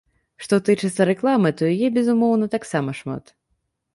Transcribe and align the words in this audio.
Што 0.45 0.55
тычыцца 0.67 1.01
рэкламы, 1.09 1.51
то 1.59 1.69
яе, 1.73 1.87
безумоўна, 1.97 2.45
таксама 2.57 2.95
шмат. 3.01 3.23